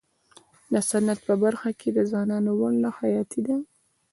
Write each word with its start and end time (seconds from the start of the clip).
د 0.71 0.73
صنعت 0.89 1.19
په 1.27 1.33
برخه 1.43 1.69
کي 1.79 1.89
د 1.93 1.99
ځوانانو 2.11 2.51
ونډه 2.61 2.89
حیاتي 2.97 3.41
ده. 3.47 3.55